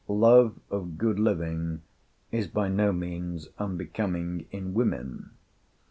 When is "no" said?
2.67-2.91